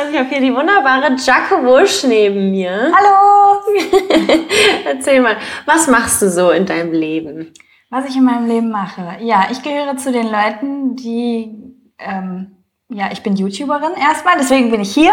[0.00, 2.92] Und ich habe hier die wunderbare Jaco Wusch neben mir.
[2.94, 3.60] Hallo!
[4.84, 5.36] Erzähl mal,
[5.66, 7.52] was machst du so in deinem Leben?
[7.90, 9.16] Was ich in meinem Leben mache?
[9.20, 11.52] Ja, ich gehöre zu den Leuten, die,
[11.98, 12.58] ähm,
[12.90, 15.12] ja, ich bin YouTuberin erstmal, deswegen bin ich hier.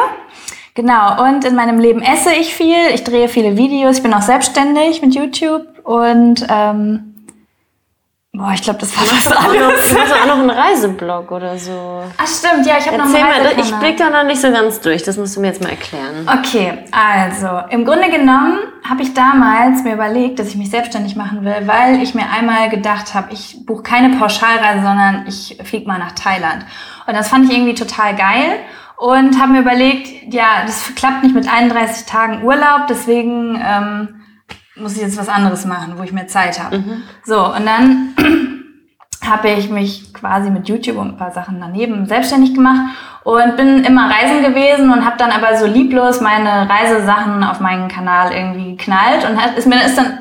[0.76, 4.22] Genau, und in meinem Leben esse ich viel, ich drehe viele Videos, ich bin auch
[4.22, 7.15] selbstständig mit YouTube und ähm,
[8.38, 9.96] Boah, ich glaube, das war Du alles.
[9.98, 12.04] hast auch noch einen Reiseblog oder so.
[12.18, 14.82] Ach stimmt, ja, ich habe noch einen mal, ich blick da noch nicht so ganz
[14.82, 15.04] durch.
[15.04, 16.28] Das musst du mir jetzt mal erklären.
[16.40, 21.46] Okay, also im Grunde genommen habe ich damals mir überlegt, dass ich mich selbstständig machen
[21.46, 26.00] will, weil ich mir einmal gedacht habe, ich buche keine Pauschalreise, sondern ich fliege mal
[26.00, 26.66] nach Thailand.
[27.08, 28.60] Und das fand ich irgendwie total geil
[28.98, 34.22] und habe mir überlegt, ja, das klappt nicht mit 31 Tagen Urlaub, deswegen ähm,
[34.76, 36.84] muss ich jetzt was anderes machen, wo ich mehr Zeit habe.
[37.24, 38.14] So, und dann
[39.26, 43.84] habe ich mich quasi mit YouTube und ein paar Sachen daneben selbstständig gemacht und bin
[43.84, 48.76] immer reisen gewesen und habe dann aber so lieblos meine Reisesachen auf meinen Kanal irgendwie
[48.76, 50.20] geknallt und hat, ist mir ist dann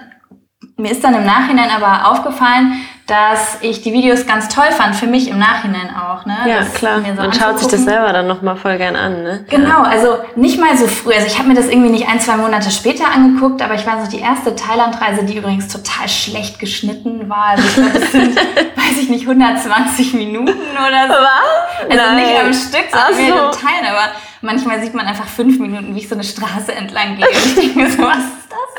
[0.76, 2.74] mir ist dann im Nachhinein aber aufgefallen,
[3.06, 6.24] dass ich die Videos ganz toll fand, für mich im Nachhinein auch.
[6.24, 6.36] Ne?
[6.46, 6.98] Ja, Das klar.
[7.00, 9.44] mir so Man schaut sich das selber dann nochmal voll gern an, ne?
[9.50, 11.12] Genau, also nicht mal so früh.
[11.12, 14.04] Also ich habe mir das irgendwie nicht ein, zwei Monate später angeguckt, aber ich weiß
[14.04, 17.48] noch, die erste Thailandreise, die übrigens total schlecht geschnitten war.
[17.56, 18.36] Also ich glaube, das sind,
[18.76, 21.14] weiß ich nicht, 120 Minuten oder so.
[21.14, 21.90] Was?
[21.90, 23.58] Also nicht am Stück, sondern so.
[23.60, 24.12] Teilen, aber
[24.44, 27.26] manchmal sieht man einfach fünf Minuten, wie ich so eine Straße entlang gehe.
[27.26, 28.74] Und ich denke mir so, was ist das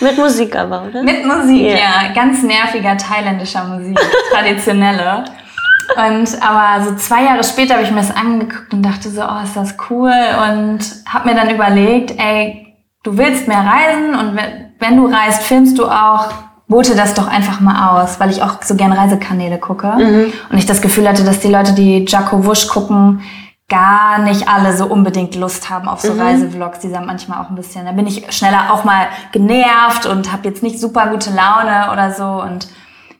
[0.00, 0.08] denn?
[0.08, 1.02] Mit Musik aber, oder?
[1.02, 1.76] Mit Musik, Ja.
[1.76, 2.12] ja.
[2.14, 3.98] Ganz nerviger thailändischer Musik,
[4.32, 5.24] traditionelle.
[5.96, 9.42] Und aber so zwei Jahre später habe ich mir das angeguckt und dachte so, oh,
[9.44, 10.12] ist das cool.
[10.50, 14.36] Und habe mir dann überlegt, ey, du willst mehr reisen und
[14.80, 16.28] wenn- du reist, filmst du auch,
[16.68, 19.92] bote das doch einfach mal aus, weil ich auch so gern Reisekanäle gucke.
[20.50, 23.22] Und ich das Gefühl hatte, dass die Leute, die Jaco Wusch gucken,
[23.68, 26.78] gar nicht alle so unbedingt Lust haben auf so Reisevlogs.
[26.80, 30.48] Die sind manchmal auch ein bisschen, da bin ich schneller auch mal genervt und habe
[30.48, 32.24] jetzt nicht super gute Laune oder so.
[32.24, 32.68] Und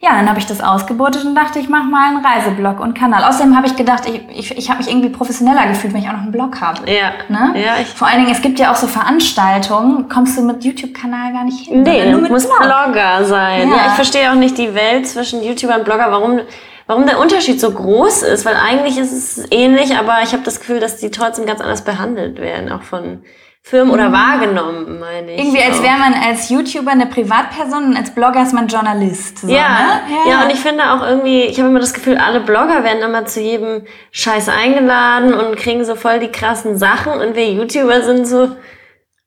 [0.01, 3.25] ja, dann habe ich das ausgebotet und dachte, ich mache mal einen Reiseblog und Kanal.
[3.25, 6.13] Außerdem habe ich gedacht, ich, ich, ich habe mich irgendwie professioneller gefühlt, wenn ich auch
[6.13, 6.89] noch einen Blog habe.
[6.89, 7.11] Ja.
[7.29, 7.61] Ne?
[7.61, 7.89] Ja, ich.
[7.89, 11.67] Vor allen Dingen, es gibt ja auch so Veranstaltungen, kommst du mit YouTube-Kanal gar nicht
[11.67, 11.83] hin.
[11.83, 12.61] Nee, du nur mit musst Blog.
[12.61, 13.69] Blogger sein.
[13.69, 13.77] Ja.
[13.77, 13.87] Ja.
[13.89, 16.41] ich verstehe auch nicht die Welt zwischen YouTuber und Blogger, warum,
[16.87, 20.61] warum der Unterschied so groß ist, weil eigentlich ist es ähnlich, aber ich habe das
[20.61, 23.23] Gefühl, dass die trotzdem ganz anders behandelt werden, auch von
[23.69, 25.41] Firmen oder wahrgenommen, meine ich.
[25.41, 25.47] Mhm.
[25.47, 25.83] Irgendwie als auch.
[25.83, 29.39] wäre man als YouTuber eine Privatperson und als Blogger ist man Journalist.
[29.39, 30.31] So, ja, ne?
[30.31, 33.27] ja, und ich finde auch irgendwie, ich habe immer das Gefühl, alle Blogger werden immer
[33.27, 33.83] zu jedem
[34.13, 38.51] Scheiß eingeladen und kriegen so voll die krassen Sachen und wir YouTuber sind so,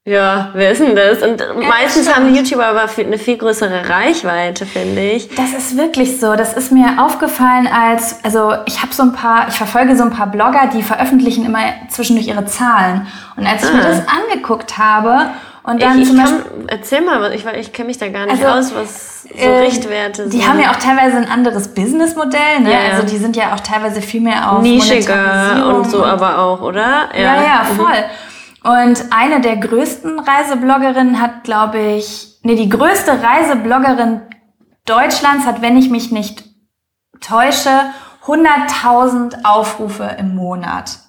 [0.10, 1.22] ja, wer ist denn das?
[1.22, 2.16] Und meistens stimmt.
[2.16, 5.30] haben die YouTuber aber eine viel größere Reichweite, finde ich.
[5.36, 6.36] Das ist wirklich so.
[6.36, 10.10] Das ist mir aufgefallen als, also ich habe so ein paar, ich verfolge so ein
[10.12, 11.60] paar Blogger, die veröffentlichen immer
[11.90, 13.08] zwischendurch ihre Zahlen.
[13.38, 13.88] Und als ich mir Ah.
[13.90, 15.30] das angeguckt habe
[15.64, 18.26] und dann ich, ich zum kann, Beispiel, erzähl mal, ich, ich kenne mich da gar
[18.26, 20.34] nicht Also, aus, was so äh, Richtwerte sind.
[20.34, 22.72] die haben ja auch teilweise ein anderes Businessmodell, ne?
[22.72, 22.90] Ja, ja.
[22.96, 27.10] Also die sind ja auch teilweise viel mehr auf nischiger und so aber auch, oder?
[27.16, 27.76] Ja, ja, Mhm.
[27.78, 28.04] voll.
[28.64, 34.22] Und eine der größten Reisebloggerinnen hat, glaube ich, nee, die größte Reisebloggerin
[34.86, 36.44] Deutschlands hat, wenn ich mich nicht
[37.22, 37.70] täusche,
[38.26, 41.00] 100.000 Aufrufe im Monat.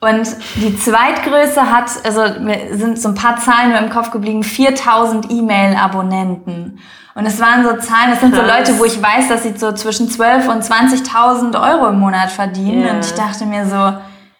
[0.00, 4.42] Und die zweitgrößte hat, also mir sind so ein paar Zahlen nur im Kopf geblieben,
[4.42, 6.80] 4000 E-Mail-Abonnenten.
[7.14, 8.58] Und es waren so Zahlen, das sind so Krass.
[8.58, 12.86] Leute, wo ich weiß, dass sie so zwischen 12 und 20.000 Euro im Monat verdienen.
[12.86, 12.94] Ja.
[12.94, 13.94] Und ich dachte mir so,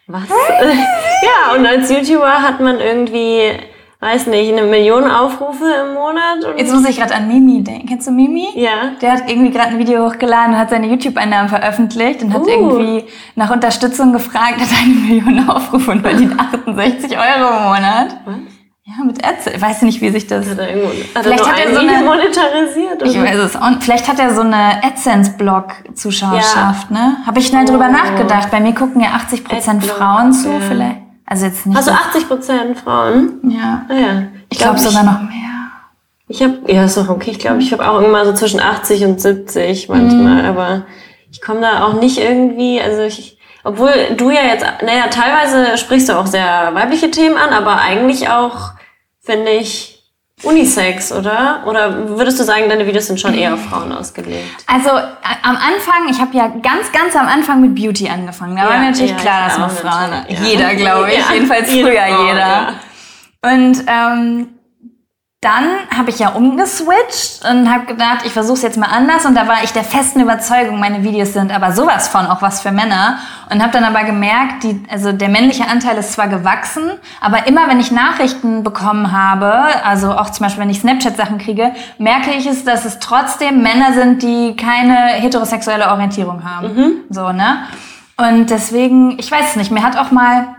[0.07, 0.23] Was?
[0.29, 3.51] ja, und als YouTuber hat man irgendwie,
[4.01, 6.39] weiß nicht, eine Million Aufrufe im Monat.
[6.57, 7.87] Jetzt muss ich gerade an Mimi denken.
[7.87, 8.47] Kennst du Mimi?
[8.55, 8.91] ja.
[9.01, 12.47] Der hat irgendwie gerade ein Video hochgeladen und hat seine YouTube-Einnahmen veröffentlicht und hat Uh.
[12.49, 13.05] irgendwie
[13.35, 16.37] nach Unterstützung gefragt, hat eine Million Aufrufe und verdient
[16.67, 18.17] 68 Euro im Monat.
[18.25, 18.35] Was?
[18.97, 19.47] Ja, mit Ads.
[19.47, 20.47] Ich weiß nicht, wie sich das...
[20.49, 23.01] Hat er irgendwo, hat Vielleicht er hat er so eine- monetarisiert?
[23.03, 23.23] Ich oder?
[23.27, 23.83] weiß es nicht.
[23.83, 27.17] Vielleicht hat er so eine AdSense-Blog-Zuschauerschaft, ne?
[27.25, 27.91] Habe ich schnell drüber Oh.
[27.91, 28.51] nachgedacht.
[28.51, 30.59] Bei mir gucken ja 80% Adblock, Frauen zu, ja.
[30.59, 30.97] vielleicht.
[31.25, 31.77] Also jetzt nicht...
[31.77, 33.39] Also das- 80 Prozent Frauen?
[33.49, 33.85] ja.
[33.89, 34.23] Ah, ja.
[34.49, 35.31] Ich glaube glaub, sogar noch mehr.
[36.27, 37.31] Ich habe, ja, ist doch okay.
[37.31, 39.95] Ich glaube, ich habe auch immer so zwischen 80 und 70 Mhm.
[39.95, 40.83] manchmal, aber
[41.31, 46.09] ich komme da auch nicht irgendwie, also ich, obwohl du ja jetzt, naja, teilweise sprichst
[46.09, 48.71] du auch sehr weibliche Themen an, aber eigentlich auch,
[49.23, 49.89] finde ich,
[50.43, 51.63] Unisex, oder?
[51.65, 54.43] Oder würdest du sagen, deine Videos sind schon eher auf Frauen ausgelegt?
[54.67, 58.55] Also a- am Anfang, ich habe ja ganz, ganz am Anfang mit Beauty angefangen.
[58.57, 60.39] Da Ja, war mir natürlich ja, klar, dass man Frauen, ja.
[60.43, 62.73] jeder glaube ich, jedenfalls jede früher jeder.
[63.41, 64.47] Und ähm,
[65.43, 69.25] dann habe ich ja umgeswitcht und habe gedacht, ich versuche es jetzt mal anders.
[69.25, 72.61] Und da war ich der festen Überzeugung, meine Videos sind aber sowas von auch was
[72.61, 73.17] für Männer.
[73.51, 76.91] Und habe dann aber gemerkt, die, also der männliche Anteil ist zwar gewachsen,
[77.21, 79.53] aber immer wenn ich Nachrichten bekommen habe,
[79.83, 83.93] also auch zum Beispiel wenn ich Snapchat-Sachen kriege, merke ich es, dass es trotzdem Männer
[83.93, 86.75] sind, die keine heterosexuelle Orientierung haben.
[86.75, 86.93] Mhm.
[87.09, 87.63] So, ne?
[88.15, 90.55] Und deswegen, ich weiß es nicht, mir hat auch mal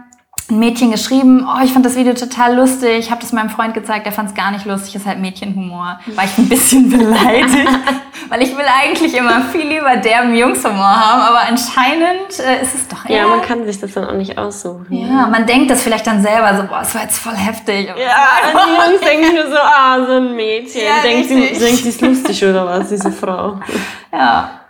[0.51, 3.73] ein Mädchen geschrieben, oh, ich fand das Video total lustig, ich habe das meinem Freund
[3.73, 5.99] gezeigt, der fand es gar nicht lustig, ist halt Mädchenhumor.
[6.15, 7.69] War ich ein bisschen beleidigt,
[8.29, 12.89] weil ich will eigentlich immer viel lieber derben Jungshumor haben, aber anscheinend äh, ist es
[12.89, 13.23] doch eher...
[13.23, 14.87] Ja, man kann sich das dann auch nicht aussuchen.
[14.91, 17.87] Ja, man denkt das vielleicht dann selber so, boah, das war jetzt voll heftig.
[17.87, 17.95] Ja,
[18.53, 22.01] die Jungs denken nur so, ah, so ein Mädchen, ja, denkt, sie, denkt, sie ist
[22.03, 23.61] lustig oder was, diese Frau.
[24.13, 24.64] Ja.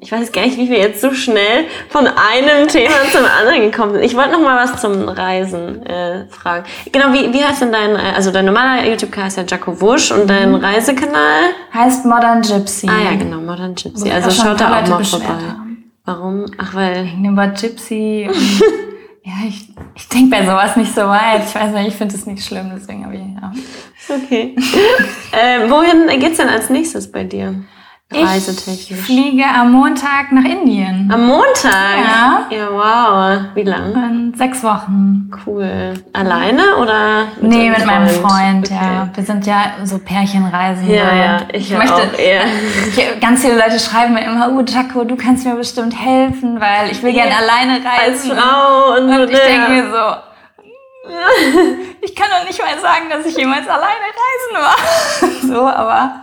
[0.00, 3.92] Ich weiß gar nicht, wie wir jetzt so schnell von einem Thema zum anderen gekommen
[3.92, 4.02] sind.
[4.02, 6.64] Ich wollte noch mal was zum Reisen äh, fragen.
[6.90, 10.10] Genau, wie, wie heißt denn dein, äh, also dein normaler YouTube-Kanal heißt ja Jaco Wusch
[10.10, 10.56] und dein mhm.
[10.56, 11.50] Reisekanal?
[11.72, 12.88] Heißt Modern Gypsy.
[12.88, 14.10] Ah ja, genau, Modern Gypsy.
[14.10, 15.26] Also schaut da auch mal vorbei.
[15.26, 15.92] Haben.
[16.04, 16.46] Warum?
[16.56, 17.04] Ach, weil...
[17.04, 18.28] Wegen dem Wort Gypsy.
[19.22, 21.44] ja, ich, ich denke bei sowas nicht so weit.
[21.46, 23.52] Ich weiß nicht, ich finde es nicht schlimm, deswegen habe ich, ja.
[24.08, 24.56] Okay.
[25.32, 27.54] äh, wohin geht's denn als nächstes bei dir?
[28.14, 28.90] Reisetechnisch.
[28.90, 31.10] Ich fliege am Montag nach Indien.
[31.12, 31.98] Am Montag?
[31.98, 32.46] Ja.
[32.50, 33.44] Ja, wow.
[33.54, 33.94] Wie lang?
[33.94, 35.30] In sechs Wochen.
[35.46, 35.94] Cool.
[36.12, 37.24] Alleine oder?
[37.40, 37.86] Mit nee, mit Freund?
[37.86, 38.78] meinem Freund, okay.
[38.80, 39.08] ja.
[39.14, 40.88] Wir sind ja so Pärchenreisen.
[40.88, 42.42] Ja, ja, ich, ich möchte, auch eher.
[42.88, 46.90] Ich, ganz viele Leute schreiben mir immer, oh, Jaco, du kannst mir bestimmt helfen, weil
[46.90, 47.24] ich will ja.
[47.24, 48.30] gerne alleine reisen.
[48.32, 50.16] Als Frau und, und ich denke mir so,
[52.00, 55.56] ich kann doch nicht mal sagen, dass ich jemals alleine reisen war.
[55.56, 56.21] so, aber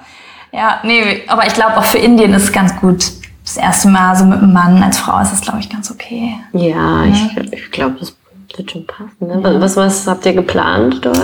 [0.52, 3.06] ja, nee, aber ich glaube auch für Indien ist es ganz gut.
[3.44, 6.36] Das erste Mal so mit einem Mann als Frau ist es, glaube ich, ganz okay.
[6.54, 7.06] Ja, ja.
[7.06, 8.16] ich, ich glaube, das
[8.56, 9.12] wird schon passen.
[9.22, 9.42] Ne?
[9.44, 9.62] Ja.
[9.62, 11.18] Was, was habt ihr geplant dort?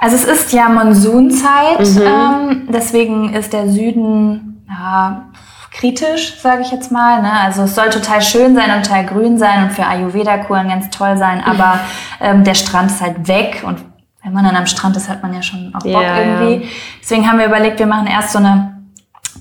[0.00, 2.02] Also es ist ja Monsunzeit, mhm.
[2.02, 5.24] ähm, deswegen ist der Süden ja,
[5.72, 7.20] kritisch, sage ich jetzt mal.
[7.22, 7.32] Ne?
[7.32, 11.16] Also es soll total schön sein und total grün sein und für Ayurveda-Kuren ganz toll
[11.16, 11.80] sein, aber
[12.20, 13.78] ähm, der Strand ist halt weg und
[14.22, 16.64] wenn man dann am Strand ist, hat man ja schon auch Bock ja, irgendwie.
[16.64, 16.70] Ja.
[17.00, 18.78] Deswegen haben wir überlegt, wir machen erst so eine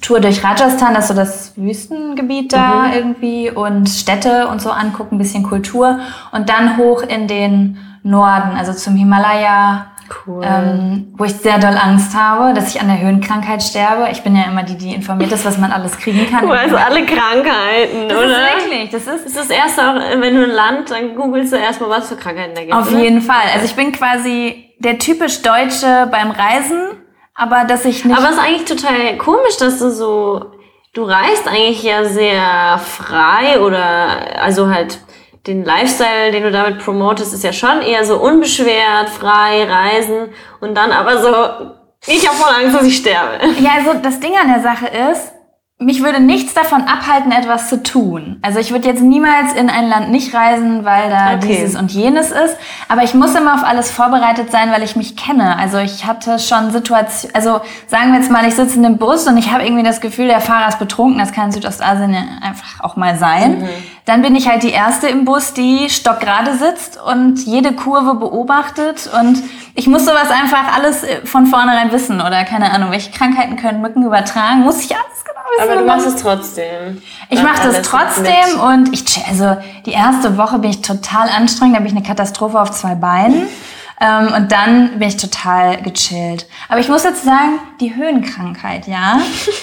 [0.01, 2.93] Tour durch Rajasthan, das ist so das Wüstengebiet da mhm.
[2.93, 5.99] irgendwie und Städte und so angucken, ein bisschen Kultur
[6.31, 9.87] und dann hoch in den Norden, also zum Himalaya,
[10.25, 10.41] Cool.
[10.41, 14.07] Ähm, wo ich sehr doll Angst habe, dass ich an der Höhenkrankheit sterbe.
[14.11, 16.43] Ich bin ja immer die, die informiert ist, was man alles kriegen kann.
[16.43, 18.27] Du weißt alle Krankheiten, das oder?
[18.29, 19.07] Das ist wirklich, das ist...
[19.07, 22.15] Das ist das erste auch, wenn du ein Land, dann googelst du erstmal, was für
[22.15, 22.73] Krankheiten da gibt.
[22.73, 22.99] Auf oder?
[22.99, 23.47] jeden Fall.
[23.53, 27.03] Also ich bin quasi der typisch Deutsche beim Reisen,
[27.33, 28.17] aber dass ich nicht.
[28.17, 30.51] Aber es ist eigentlich total komisch, dass du so.
[30.93, 34.99] Du reist eigentlich ja sehr frei oder also halt
[35.45, 40.29] den Lifestyle, den du damit promotest, ist ja schon eher so unbeschwert, frei, reisen
[40.59, 43.45] und dann aber so, ich habe voll Angst, dass ich sterbe.
[43.59, 45.33] Ja, also das Ding an der Sache ist,
[45.79, 48.37] mich würde nichts davon abhalten, etwas zu tun.
[48.41, 51.47] Also ich würde jetzt niemals in ein Land nicht reisen, weil da okay.
[51.49, 52.57] dieses und jenes ist.
[52.89, 55.55] Aber ich muss immer auf alles vorbereitet sein, weil ich mich kenne.
[55.55, 59.27] Also ich hatte schon Situationen, also sagen wir jetzt mal, ich sitze in einem Bus
[59.27, 61.19] und ich habe irgendwie das Gefühl, der Fahrer ist betrunken.
[61.19, 63.59] Das kann in Südostasien einfach auch mal sein.
[63.59, 63.69] Mhm.
[64.07, 69.09] Dann bin ich halt die Erste im Bus, die stockgerade sitzt und jede Kurve beobachtet.
[69.19, 69.43] Und
[69.75, 72.21] ich muss sowas einfach alles von vornherein wissen.
[72.21, 74.61] Oder keine Ahnung, welche Krankheiten können Mücken übertragen.
[74.61, 75.17] Muss ich alles
[75.61, 77.01] aber du machst es trotzdem.
[77.29, 81.79] Ich mache das trotzdem und ich, also die erste Woche bin ich total anstrengend, da
[81.79, 83.47] bin ich eine Katastrophe auf zwei Beinen.
[83.99, 86.45] Ähm, und dann bin ich total gechillt.
[86.69, 89.19] Aber ich muss jetzt sagen, die Höhenkrankheit, ja,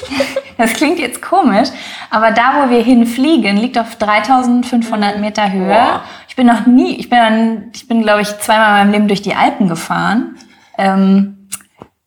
[0.58, 1.68] das klingt jetzt komisch,
[2.10, 5.68] aber da, wo wir hinfliegen, liegt auf 3500 Meter Höhe.
[5.68, 6.00] Wow.
[6.28, 9.22] Ich bin noch nie, ich bin, ich bin, glaube ich, zweimal in meinem Leben durch
[9.22, 10.36] die Alpen gefahren.
[10.78, 11.48] Ähm,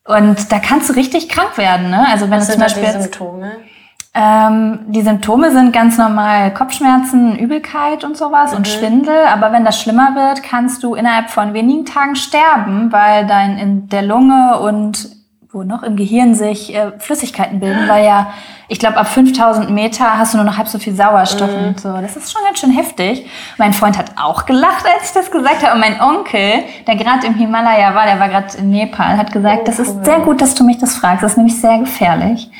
[0.04, 2.06] und da kannst du richtig krank werden, ne?
[2.10, 3.56] Also wenn Was du zum Beispiel Symptome?
[4.14, 8.58] Ähm, die Symptome sind ganz normal Kopfschmerzen, Übelkeit und sowas mhm.
[8.58, 9.26] und Schwindel.
[9.32, 13.88] Aber wenn das schlimmer wird, kannst du innerhalb von wenigen Tagen sterben, weil dein in
[13.88, 15.18] der Lunge und
[15.50, 18.32] wo noch im Gehirn sich äh, Flüssigkeiten bilden, weil ja,
[18.68, 21.68] ich glaube, ab 5000 Meter hast du nur noch halb so viel Sauerstoff mhm.
[21.68, 21.88] und so.
[21.88, 23.26] Das ist schon ganz schön heftig.
[23.56, 25.74] Mein Freund hat auch gelacht, als ich das gesagt habe.
[25.74, 29.60] Und mein Onkel, der gerade im Himalaya war, der war gerade in Nepal, hat gesagt,
[29.62, 31.22] oh, das ist sehr gut, dass du mich das fragst.
[31.22, 32.50] Das ist nämlich sehr gefährlich.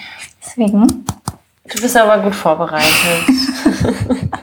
[0.43, 1.05] Deswegen
[1.75, 2.89] Du bist aber gut vorbereitet.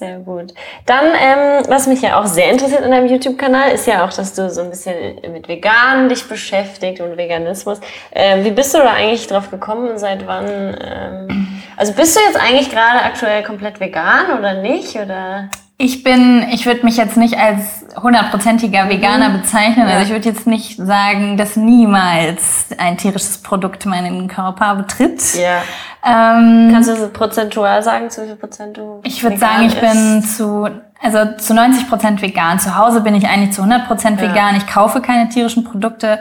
[0.00, 0.54] Sehr gut.
[0.86, 4.32] Dann, ähm, was mich ja auch sehr interessiert in deinem YouTube-Kanal, ist ja auch, dass
[4.32, 7.80] du so ein bisschen mit Vegan dich beschäftigt und Veganismus.
[8.12, 10.46] Ähm, wie bist du da eigentlich drauf gekommen und seit wann?
[10.80, 14.96] Ähm, also bist du jetzt eigentlich gerade aktuell komplett vegan oder nicht?
[14.96, 15.50] Oder?
[15.82, 19.86] Ich bin, ich würde mich jetzt nicht als hundertprozentiger Veganer bezeichnen.
[19.88, 25.22] Also ich würde jetzt nicht sagen, dass niemals ein tierisches Produkt meinen Körper betritt.
[25.36, 25.62] Ja.
[26.04, 29.80] Ähm, Kannst du das prozentual sagen, zu wie viel Prozent du ich würde sagen, ich
[29.80, 30.36] bin isst?
[30.36, 30.68] zu,
[31.00, 32.58] also zu 90 Prozent vegan.
[32.58, 34.28] Zu Hause bin ich eigentlich zu 100 Prozent Ja.
[34.28, 34.56] vegan.
[34.56, 36.18] Ich kaufe keine tierischen Produkte.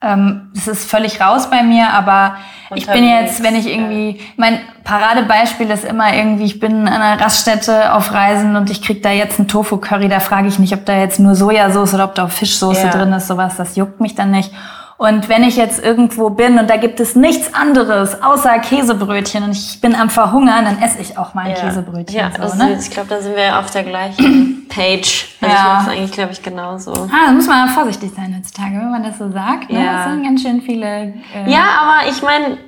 [0.00, 2.36] Ähm, das ist völlig raus bei mir, aber
[2.72, 7.02] ich bin Unterwegs, jetzt, wenn ich irgendwie, mein Paradebeispiel ist immer irgendwie, ich bin an
[7.02, 10.72] einer Raststätte auf Reisen und ich krieg da jetzt einen Tofu-Curry, da frage ich nicht,
[10.72, 12.90] ob da jetzt nur Sojasauce oder ob da auch Fischsoße Ja.
[12.90, 14.52] drin ist, sowas, das juckt mich dann nicht.
[14.98, 19.52] Und wenn ich jetzt irgendwo bin und da gibt es nichts anderes außer Käsebrötchen und
[19.52, 22.18] ich bin am Verhungern, dann esse ich auch mal ein Käsebrötchen.
[22.18, 22.72] Ja, so, das ne?
[22.72, 25.36] ist, ich glaube, da sind wir auf der gleichen Page.
[25.40, 25.64] Also ich Ja.
[25.72, 26.90] mache es eigentlich, glaube ich, genauso.
[26.92, 29.70] Ah, da muss man vorsichtig sein heutzutage, wenn man das so sagt.
[29.70, 29.84] Ne?
[29.84, 29.92] Ja.
[30.04, 30.86] Das sind ganz schön viele.
[30.86, 31.14] Äh,
[31.46, 32.58] Ja, aber ich meine,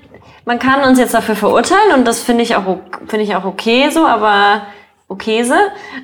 [0.45, 3.91] man kann uns jetzt dafür verurteilen und das finde ich auch finde ich auch okay
[3.91, 4.63] so, aber
[5.09, 5.57] okayse.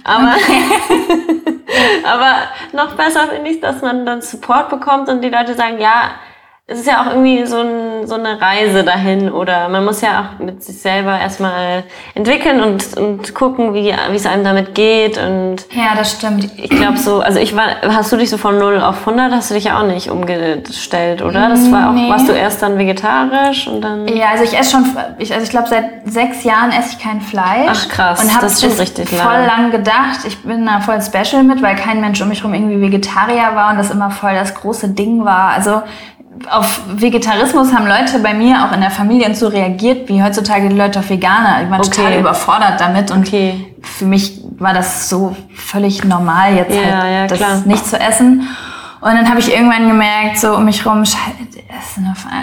[0.02, 0.32] Aber
[2.04, 6.12] aber noch besser finde ich, dass man dann Support bekommt und die Leute sagen, ja,
[6.68, 10.30] es ist ja auch irgendwie so, ein, so eine Reise dahin oder man muss ja
[10.34, 11.84] auch mit sich selber erstmal
[12.16, 16.50] entwickeln und, und gucken, wie, wie es einem damit geht und Ja, das stimmt.
[16.56, 19.50] ich glaube so, also ich war, hast du dich so von 0 auf 100, hast
[19.50, 21.48] du dich ja auch nicht umgestellt, oder?
[21.50, 22.10] Das war auch, Nee.
[22.10, 24.08] warst du erst dann vegetarisch und dann...
[24.08, 24.84] Ja, also ich esse schon,
[25.18, 27.68] ich, also ich glaube seit sechs Jahren esse ich kein Fleisch.
[27.70, 29.46] Ach, krass, Und habe das ist schon das richtig voll lang.
[29.46, 30.24] lang gedacht.
[30.26, 33.70] Ich bin da voll special mit, weil kein Mensch um mich herum irgendwie Vegetarier war
[33.70, 35.50] und das immer voll das große Ding war.
[35.50, 35.82] Also
[36.50, 40.68] auf Vegetarismus haben Leute bei mir auch in der Familie und so reagiert, wie heutzutage
[40.68, 41.62] die Leute auf Veganer.
[41.64, 41.90] Ich war Okay.
[41.90, 43.74] total überfordert damit und Okay.
[43.82, 47.62] für mich war das so völlig normal, jetzt Ja, halt ja, das klar.
[47.64, 48.48] nicht zu essen.
[49.00, 51.04] Und dann habe ich irgendwann gemerkt, so um mich rum,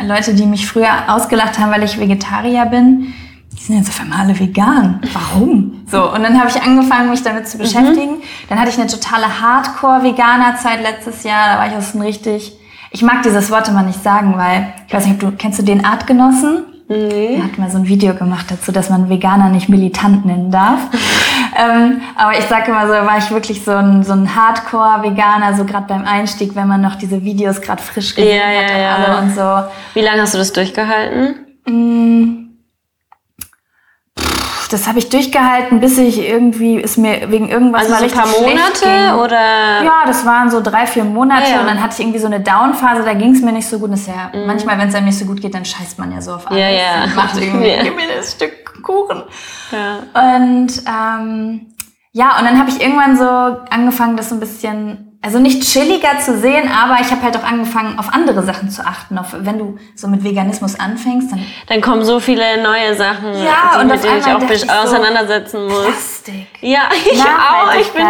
[0.08, 3.14] Leute, die mich früher ausgelacht haben, weil ich Vegetarier bin,
[3.52, 5.00] die sind jetzt auf einmal alle vegan.
[5.14, 5.84] Warum?
[5.90, 7.48] So, und dann habe ich angefangen, mich damit Mhm.
[7.48, 8.16] zu beschäftigen.
[8.50, 11.54] Dann hatte ich eine totale Hardcore-Veganer-Zeit letztes Jahr.
[11.54, 12.54] Da war ich auch so ein richtig...
[12.94, 15.64] Ich mag dieses Wort immer nicht sagen, weil, ich weiß nicht, ob du, kennst du
[15.64, 16.64] den Artgenossen?
[16.88, 17.38] Nee.
[17.38, 20.80] Er hat mal so ein Video gemacht dazu, dass man Veganer nicht militant nennen darf.
[21.58, 25.66] ähm, aber ich sage immer so, war ich wirklich so ein, so ein Hardcore-Veganer, so
[25.66, 28.82] gerade beim Einstieg, wenn man noch diese Videos gerade frisch gesehen Ja, hat ja, und
[28.82, 28.96] ja.
[28.96, 29.70] alle und so.
[30.00, 32.43] Wie lange hast du das durchgehalten?
[34.74, 38.10] Das habe ich durchgehalten, bis ich irgendwie, ist mir wegen irgendwas Also mal so ein
[38.10, 38.92] richtig paar schlecht ging.
[38.92, 39.84] Monate oder...
[39.84, 41.62] Ja, das waren so drei, vier Monate Ah, ja.
[41.62, 43.92] und dann hatte ich irgendwie so eine Downphase, da ging es mir nicht so gut.
[43.92, 46.22] Das ist ja, manchmal, wenn es einem nicht so gut geht, dann scheißt man ja
[46.22, 46.58] so auf alles.
[46.58, 46.58] Mhm.
[46.60, 47.04] Ja, ja.
[47.06, 47.84] Und Macht irgendwie, Ja.
[47.84, 49.24] gib mir das Stück Kuchen.
[49.72, 50.32] Ja.
[50.42, 51.68] Und ähm,
[52.12, 53.24] ja, und dann habe ich irgendwann so
[53.70, 57.44] angefangen, das so ein bisschen, also nicht chilliger zu sehen, aber ich habe halt auch
[57.44, 59.18] angefangen, auf andere Sachen zu achten.
[59.18, 63.72] Auf, wenn du so mit Veganismus anfängst, dann Dann kommen so viele neue Sachen, Ja,
[63.74, 65.86] die, und mit denen ich auch mich ich so, auseinandersetzen muss.
[65.86, 66.48] Plastik.
[66.60, 67.74] Ja, ich auch.
[67.80, 68.06] Ich bin.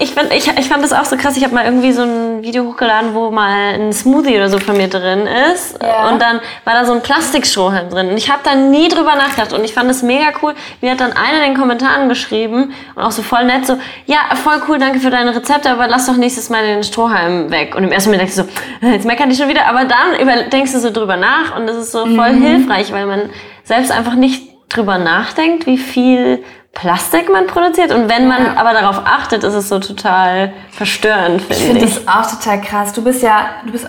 [0.00, 1.36] Ich, find, ich, ich fand das auch so krass.
[1.36, 4.76] Ich habe mal irgendwie so ein Video hochgeladen, wo mal ein Smoothie oder so von
[4.76, 5.78] mir drin ist.
[5.82, 6.08] Ja.
[6.08, 8.08] Und dann war da so ein Plastikstrohhalm drin.
[8.10, 9.52] Und ich habe da nie drüber nachgedacht.
[9.52, 10.54] Und ich fand das mega cool.
[10.80, 14.18] Mir hat dann einer in den Kommentaren geschrieben und auch so voll nett so, ja,
[14.42, 17.74] voll cool, danke für deine Rezepte, aber lass doch nächstes Mal den Strohhalm weg.
[17.76, 19.66] Und im ersten Moment dachte ich so, jetzt meckern die schon wieder.
[19.66, 22.42] Aber dann denkst du so drüber nach und das ist so voll Mhm.
[22.42, 23.30] hilfreich, weil man
[23.64, 27.92] selbst einfach nicht drüber nachdenkt, wie viel Plastik man produziert.
[27.92, 28.56] Und wenn man Ja.
[28.56, 32.04] aber darauf achtet, ist es so total verstörend, Ich finde finde ich.
[32.04, 32.92] das auch total krass.
[32.92, 33.88] Du bist ja, du bist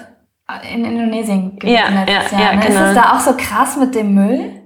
[0.73, 2.53] in Indonesien gewesen Ja, letztes ja, Jahr.
[2.53, 2.65] ja, ne?
[2.65, 2.81] genau.
[2.83, 4.61] Ist es da auch so krass mit dem Müll?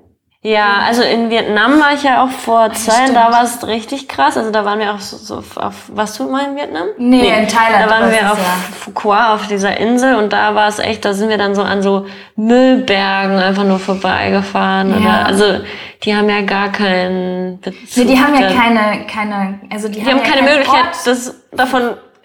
[0.46, 3.16] Ja, also in Vietnam war ich ja auch vor zwei, stimmt.
[3.18, 4.38] da war es richtig krass.
[4.38, 6.84] Also da waren wir auch so, so auf, warst du mal in Vietnam?
[7.00, 8.92] Nee, in Thailand Da waren war wir auf ja.
[8.94, 11.82] Quoc, auf dieser Insel und da war es echt, da sind wir dann so an
[11.82, 14.92] so Müllbergen einfach nur vorbeigefahren.
[14.92, 14.98] Ja.
[15.00, 15.46] Oder, also
[16.04, 18.06] die haben ja gar keinen Bezug.
[18.06, 21.34] Nee, die haben ja keine, keine, also die, Die haben ja keine Möglichkeit, Ort, das
[21.54, 21.82] davon,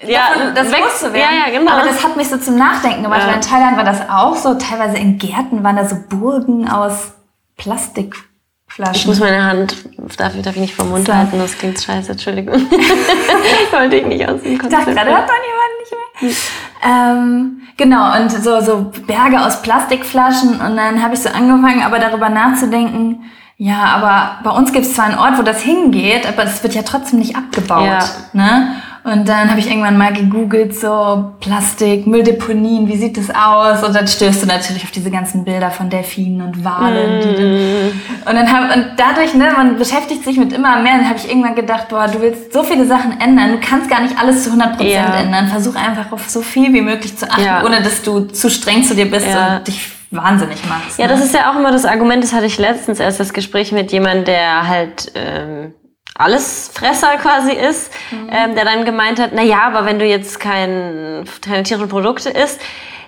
[0.06, 1.20] ja, davon, das weg loszuwerden.
[1.20, 1.72] Ja, ja, genau.
[1.72, 3.28] Aber das hat mich so zum Nachdenken gemacht, Ja.
[3.28, 4.58] weil in Thailand war das auch so.
[4.58, 7.12] Teilweise in Gärten waren da so Burgen aus
[7.60, 8.94] Plastikflaschen.
[8.94, 9.76] ich muss meine Hand,
[10.16, 11.14] darf, darf ich nicht vom Mund So.
[11.14, 12.54] halten, das klingt scheiße, Entschuldigung.
[12.70, 14.82] ich wollte dich nicht aus dem Ich Konzept.
[14.82, 16.42] dachte gerade, hört doch niemand nicht
[16.82, 16.90] mehr.
[16.90, 20.60] Ähm, genau, und so, so Berge aus Plastikflaschen.
[20.60, 23.24] Und dann habe ich so angefangen, aber darüber nachzudenken,
[23.56, 26.74] ja, aber bei uns gibt es zwar einen Ort, wo das hingeht, aber das wird
[26.74, 27.84] ja trotzdem nicht abgebaut.
[27.84, 28.04] Ja.
[28.32, 28.76] Ne?
[29.02, 33.82] Und dann habe ich irgendwann mal gegoogelt, so Plastik, Mülldeponien, wie sieht das aus?
[33.82, 37.20] Und dann stößt du natürlich auf diese ganzen Bilder von Delfinen und Walen.
[37.20, 37.90] Dann,
[38.28, 41.28] und dann hab, und dadurch, ne, man beschäftigt sich mit immer mehr, dann habe ich
[41.30, 44.50] irgendwann gedacht, boah, du willst so viele Sachen ändern, du kannst gar nicht alles zu
[44.50, 45.14] 100% Ja.
[45.16, 45.48] ändern.
[45.48, 47.64] Versuch einfach auf so viel wie möglich zu achten, Ja.
[47.64, 49.56] ohne dass du zu streng zu dir bist Ja.
[49.56, 50.98] und dich wahnsinnig machst.
[50.98, 51.12] Ja, ne?
[51.12, 53.92] das ist ja auch immer das Argument, das hatte ich letztens erst das Gespräch mit
[53.92, 55.72] jemandem, der halt ähm,
[56.16, 58.30] Allesfresser quasi ist, mhm.
[58.30, 62.30] ähm, der dann gemeint hat, na ja, aber wenn du jetzt kein, keine tierischen Produkte
[62.30, 62.60] isst,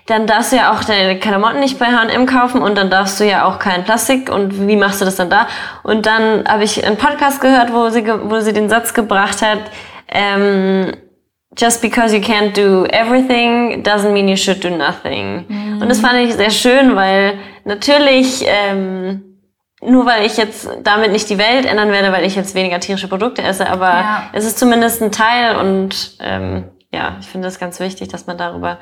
[0.07, 3.25] dann darfst du ja auch deine Klamotten nicht bei H&M kaufen und dann darfst du
[3.25, 5.47] ja auch kein Plastik und wie machst du das dann da?
[5.85, 9.61] Und dann habe ich einen Podcast gehört, wo sie, wo sie den Satz gebracht hat,
[10.09, 10.93] ähm,
[11.57, 15.45] just because you can't do everything doesn't mean you should do nothing.
[15.49, 15.83] Mhm.
[15.83, 19.32] Und das fand ich sehr schön, weil natürlich ähm,
[19.85, 23.09] nur weil ich jetzt damit nicht die Welt ändern werde, weil ich jetzt weniger tierische
[23.09, 24.23] Produkte esse, aber ja.
[24.33, 28.39] es ist zumindest ein Teil und ähm, ja, ich finde es ganz wichtig, dass man
[28.39, 28.79] darüber.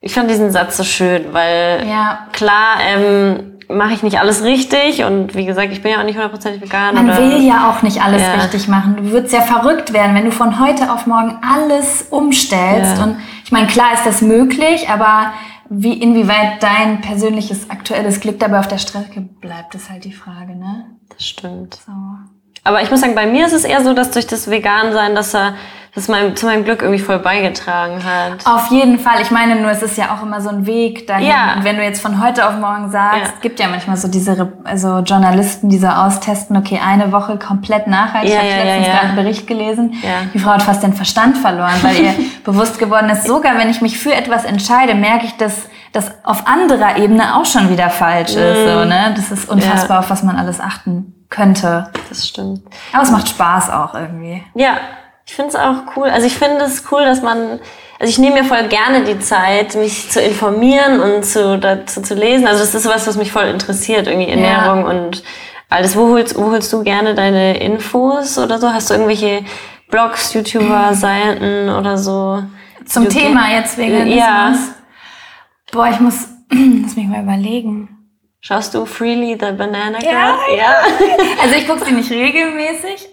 [0.00, 2.28] Ich fand diesen Satz so schön, weil ja.
[2.32, 6.14] klar ähm, mache ich nicht alles richtig und wie gesagt, ich bin ja auch nicht
[6.14, 6.94] hundertprozentig vegan.
[6.94, 8.34] Man oder, will ja auch nicht alles ja.
[8.34, 8.96] richtig machen.
[8.96, 13.00] Du würdest ja verrückt werden, wenn du von heute auf morgen alles umstellst.
[13.02, 15.32] Und ich meine, klar ist das möglich, aber
[15.70, 20.56] wie, inwieweit dein persönliches aktuelles Glück dabei auf der Strecke bleibt, ist halt die Frage,
[20.56, 20.86] ne?
[21.08, 21.74] Das stimmt.
[21.86, 21.92] So.
[22.64, 25.34] Aber ich muss sagen, bei mir ist es eher so, dass durch das Vegan-Sein, dass
[25.34, 25.54] er
[25.94, 28.44] das mein, zu meinem Glück irgendwie voll beigetragen hat.
[28.46, 29.22] Auf jeden Fall.
[29.22, 31.28] Ich meine nur, es ist ja auch immer so ein Weg dahin.
[31.28, 31.54] Ja.
[31.54, 33.40] Und wenn du jetzt von heute auf morgen sagst, ja.
[33.40, 38.32] gibt ja manchmal so diese also Journalisten, die so austesten, okay, eine Woche komplett nachhaltig.
[38.32, 39.94] Ja, ich habe ja, letztens gerade einen Bericht gelesen.
[40.02, 40.28] Ja.
[40.32, 43.80] Die Frau hat fast den Verstand verloren, weil ihr bewusst geworden ist, sogar wenn ich
[43.80, 48.34] mich für etwas entscheide, merke ich, dass das auf anderer Ebene auch schon wieder falsch
[48.34, 48.38] mm.
[48.38, 48.64] ist.
[48.64, 48.88] So, mhm.
[48.88, 49.14] ne?
[49.14, 51.88] Das ist unfassbar, auf was man alles achten könnte.
[52.08, 52.62] Das stimmt.
[52.92, 54.42] Aber es macht Spaß auch irgendwie.
[54.54, 54.76] Ja,
[55.26, 56.08] ich finde es auch cool.
[56.08, 57.60] Also ich finde es cool, dass man,
[57.98, 62.14] also ich nehme mir voll gerne die Zeit, mich zu informieren und zu, dazu zu
[62.14, 62.46] lesen.
[62.46, 64.90] Also das ist was, was mich voll interessiert, irgendwie Ernährung ja.
[64.90, 65.22] und
[65.70, 65.96] alles.
[65.96, 68.72] Wo holst, wo holst du gerne deine Infos oder so?
[68.72, 69.44] Hast du irgendwelche
[69.88, 72.42] Blogs, YouTuber, Seiten oder so?
[72.84, 74.54] Zum Thema jetzt wegen Ja.
[75.72, 77.88] Boah, ich muss, lass mich mal überlegen.
[78.40, 80.12] Schaust du Freely the Banana Girl?
[80.12, 80.74] Ja, ja.
[81.42, 83.08] Also ich gucke sie nicht regelmäßig,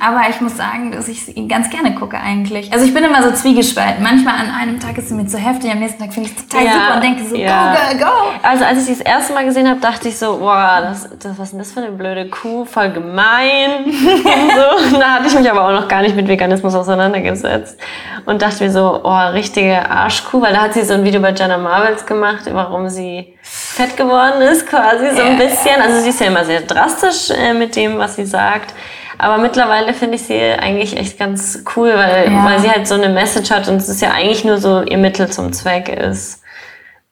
[0.00, 2.72] aber ich muss sagen, dass ich sie ganz gerne gucke eigentlich.
[2.72, 4.02] Also ich bin immer so zwiegespalten.
[4.02, 6.46] Manchmal an einem Tag ist sie mir zu heftig, am nächsten Tag finde ich es
[6.46, 7.72] total ja, super und denke so, ja.
[7.72, 8.16] go, girl, go.
[8.42, 11.38] Also als ich sie das erste Mal gesehen habe, dachte ich so, boah, das, das,
[11.38, 13.84] was ist denn das für eine blöde Kuh, voll gemein.
[13.84, 14.98] und so.
[14.98, 17.78] Da hatte ich mich aber auch noch gar nicht mit Veganismus auseinandergesetzt.
[18.26, 21.32] Und dachte mir so, oh, richtige Arschkuh, weil da hat sie so ein Video bei
[21.32, 25.80] Jenna Marvels gemacht, warum sie fett geworden ist quasi, so ein bisschen.
[25.80, 28.74] Also sie ist ja immer sehr drastisch äh, mit dem, was sie sagt.
[29.18, 32.44] Aber mittlerweile finde ich sie eigentlich echt ganz cool, weil, ja.
[32.44, 34.98] weil sie halt so eine Message hat und es ist ja eigentlich nur so ihr
[34.98, 36.42] Mittel zum Zweck ist.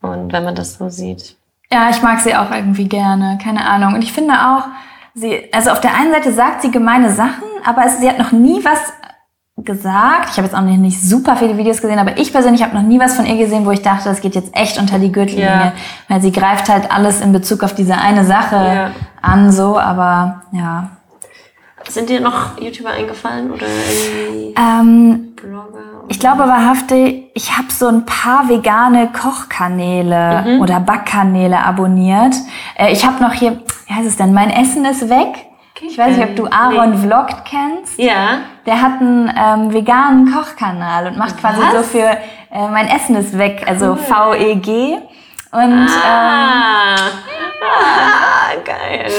[0.01, 1.37] Und wenn man das so sieht.
[1.73, 3.95] Ja, ich mag sie auch irgendwie gerne, keine Ahnung.
[3.95, 4.65] Und ich finde auch,
[5.15, 8.33] sie, also auf der einen Seite sagt sie gemeine Sachen, aber es, sie hat noch
[8.33, 8.93] nie was
[9.57, 10.31] gesagt.
[10.31, 12.83] Ich habe jetzt auch nicht, nicht super viele Videos gesehen, aber ich persönlich habe noch
[12.83, 15.47] nie was von ihr gesehen, wo ich dachte, das geht jetzt echt unter die Gürtellinie,
[15.47, 15.73] ja.
[16.09, 18.91] weil sie greift halt alles in Bezug auf diese eine Sache ja.
[19.23, 19.79] an, so.
[19.79, 20.91] Aber ja,
[21.89, 26.05] sind dir noch YouTuber eingefallen oder irgendwie ähm, Blogger?
[26.09, 30.61] Ich glaube wahrhaftig, ich habe so ein paar vegane Kochkanäle mhm.
[30.61, 32.35] oder Backkanäle abonniert.
[32.77, 34.33] Äh, ich habe noch hier, wie heißt es denn?
[34.35, 35.47] Mein Essen ist weg.
[35.81, 36.99] Ich weiß nicht, ob du Aaron nee.
[36.99, 37.99] Vlogged kennst.
[37.99, 38.39] Ja.
[38.65, 41.73] Der hat einen ähm, veganen Kochkanal und macht quasi Was?
[41.73, 42.17] so für
[42.51, 44.37] äh, Mein Essen ist weg, also cool.
[44.39, 44.99] VEG.
[45.53, 46.97] Und ah.
[46.97, 47.13] ähm,
[47.63, 49.13] ah, geil.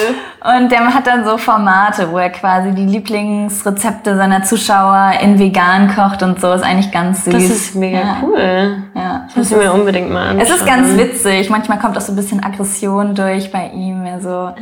[0.45, 5.95] Und der hat dann so Formate, wo er quasi die Lieblingsrezepte seiner Zuschauer in vegan
[5.95, 6.51] kocht und so.
[6.53, 7.33] Ist eigentlich ganz süß.
[7.33, 8.17] Das ist mega ja.
[8.21, 8.83] cool.
[8.93, 9.25] Ja.
[9.25, 10.41] Das muss ich mir unbedingt mal anschauen.
[10.41, 11.49] Es ist ganz witzig.
[11.49, 14.05] Manchmal kommt auch so ein bisschen Aggression durch bei ihm.
[14.05, 14.53] Also,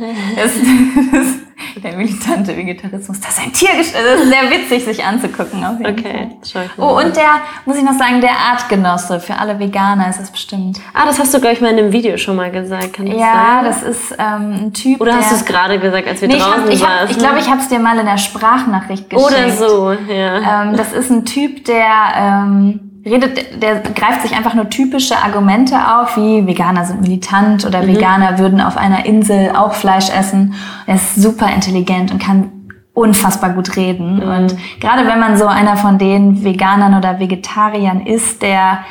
[0.42, 0.52] es,
[1.82, 5.64] der militante Vegetarismus, das ist ein Tier, das ist sehr witzig, sich anzugucken.
[5.64, 6.70] Auf jeden okay, Fall.
[6.78, 10.80] Oh, und der, muss ich noch sagen, der Artgenosse, für alle Veganer ist das bestimmt.
[10.92, 13.16] Ah, das hast du, glaube ich, mal in einem Video schon mal gesagt, kann das
[13.16, 13.64] Ja, sein?
[13.64, 16.70] das ist ähm, ein Typ, Oder hast du es gerade gesagt, als wir nee, draußen
[16.70, 19.30] ich hab, Ich glaube, ich habe es dir mal in der Sprachnachricht geschickt.
[19.30, 20.64] Oder so, ja.
[20.64, 21.86] Ähm, das ist ein Typ, der...
[22.16, 27.82] Ähm, redet, der greift sich einfach nur typische Argumente auf, wie Veganer sind militant oder
[27.82, 27.88] mhm.
[27.88, 30.54] Veganer würden auf einer Insel auch Fleisch essen.
[30.86, 32.50] Er ist super intelligent und kann
[32.94, 34.16] unfassbar gut reden.
[34.16, 34.22] Mhm.
[34.22, 38.84] Und gerade wenn man so einer von den Veganern oder Vegetariern ist, der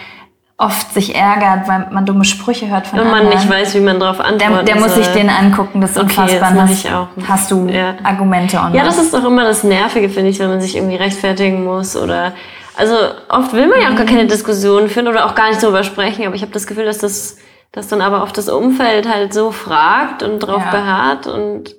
[0.63, 3.37] oft sich ärgert, weil man dumme Sprüche hört von Und man anderen.
[3.37, 4.67] nicht weiß, wie man darauf antwortet.
[4.67, 6.51] Der, der muss sich den angucken, das ist okay, unfassbar.
[6.53, 7.07] Das hast, ich auch.
[7.27, 7.95] hast du ja.
[8.03, 8.77] Argumente online?
[8.77, 11.95] Ja, das ist doch immer das Nervige, finde ich, wenn man sich irgendwie rechtfertigen muss
[11.95, 12.33] oder
[12.75, 12.95] also
[13.29, 16.25] oft will man ja auch gar keine Diskussion führen oder auch gar nicht darüber sprechen,
[16.25, 17.37] aber ich habe das Gefühl, dass das
[17.73, 20.71] dass dann aber oft das Umfeld halt so fragt und drauf ja.
[20.71, 21.75] beharrt und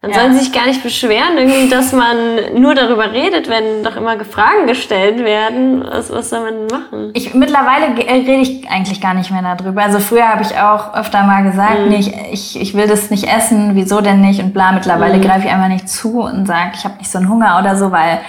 [0.00, 0.20] Dann Ja.
[0.20, 2.16] sollen sie sich gar nicht beschweren, irgendwie, dass man
[2.54, 5.84] nur darüber redet, wenn doch immer Fragen gestellt werden.
[5.84, 7.10] Was, was soll man denn machen?
[7.14, 9.82] Ich, mittlerweile äh, rede ich eigentlich gar nicht mehr darüber.
[9.82, 11.88] Also früher habe ich auch öfter mal gesagt, Mhm.
[11.88, 14.70] nee, ich, ich, ich will das nicht essen, wieso denn nicht und bla.
[14.70, 15.22] Mittlerweile Mhm.
[15.22, 17.90] greife ich einfach nicht zu und sage, ich habe nicht so einen Hunger oder so,
[17.90, 18.20] weil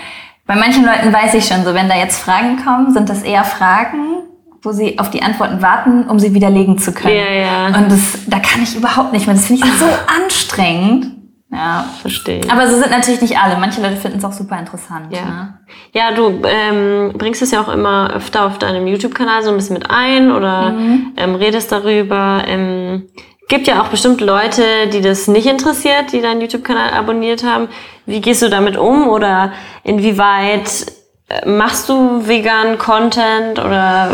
[0.47, 3.43] bei manchen Leuten weiß ich schon so, wenn da jetzt Fragen kommen, sind das eher
[3.43, 4.23] Fragen,
[4.63, 7.13] wo sie auf die Antworten warten, um sie widerlegen zu können.
[7.15, 7.77] Ja, ja.
[7.77, 9.36] Und das, da kann ich überhaupt nicht mehr.
[9.36, 9.86] Das finde ich so
[10.23, 11.12] anstrengend.
[11.51, 11.85] Ja.
[12.01, 12.41] Verstehe.
[12.51, 13.57] Aber so sind natürlich nicht alle.
[13.57, 15.12] Manche Leute finden es auch super interessant.
[15.12, 15.25] Ja.
[15.25, 15.57] Ne?
[15.93, 19.73] Ja, du ähm, bringst es ja auch immer öfter auf deinem YouTube-Kanal so ein bisschen
[19.73, 20.75] mit ein oder
[21.17, 22.43] ähm, redest darüber.
[22.45, 23.09] Ähm,
[23.47, 24.62] gibt ja auch bestimmt Leute,
[24.93, 27.67] die das nicht interessiert, die deinen YouTube-Kanal abonniert haben.
[28.05, 29.51] Wie gehst du damit um oder
[29.83, 30.85] inwieweit
[31.29, 34.12] äh, machst du veganen Content oder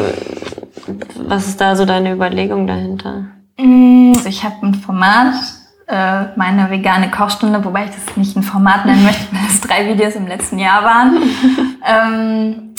[1.28, 3.26] was ist da so deine Überlegung dahinter?
[3.58, 5.34] Also ich habe ein Format,
[5.88, 9.88] äh, meine vegane Kochstunde, wobei ich das nicht ein Format nennen möchte, weil es drei
[9.88, 11.18] Videos im letzten Jahr waren.
[11.86, 12.76] ähm,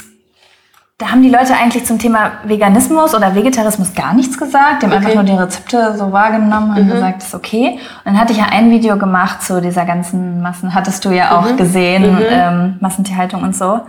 [0.98, 4.82] da haben die Leute eigentlich zum Thema Veganismus oder Vegetarismus gar nichts gesagt.
[4.82, 7.78] Die haben einfach nur die Rezepte so wahrgenommen und gesagt, das ist okay.
[8.04, 11.38] Und dann hatte ich ja ein Video gemacht zu dieser ganzen Massen, hattest du ja
[11.38, 13.82] auch gesehen, ähm, Massentierhaltung und so.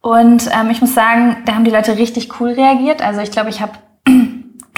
[0.00, 3.02] Und ähm, ich muss sagen, da haben die Leute richtig cool reagiert.
[3.02, 3.72] Also ich glaube, ich habe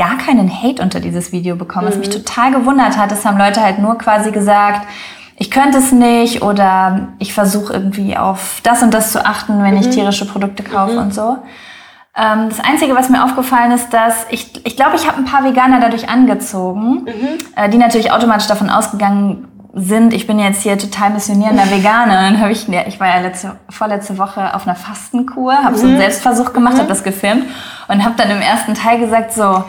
[0.03, 3.13] gar keinen Hate unter dieses Video bekommen, was mich total gewundert hat.
[3.13, 4.87] Es haben Leute halt nur quasi gesagt,
[5.37, 9.77] ich könnte es nicht oder ich versuche irgendwie auf das und das zu achten, wenn
[9.77, 11.39] ich tierische Produkte kaufe und so.
[12.17, 15.45] Ähm, das Einzige, was mir aufgefallen ist, dass ich, ich glaube, ich habe ein paar
[15.45, 17.07] Veganer dadurch angezogen,
[17.55, 22.15] äh, die natürlich automatisch davon ausgegangen sind, ich bin jetzt hier total missionierender Veganer.
[22.23, 25.97] Dann habe ich, ich war ja letzte, vorletzte Woche auf einer Fastenkur, habe so einen
[25.97, 27.47] Selbstversuch gemacht, habe das gefilmt
[27.89, 29.65] und habe dann im ersten Teil gesagt so, und